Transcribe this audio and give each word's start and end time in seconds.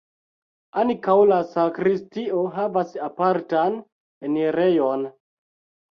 Ankaŭ 0.83 1.15
la 1.31 1.37
sakristio 1.51 2.41
havas 2.57 2.97
apartan 3.09 3.77
enirejon. 4.31 5.07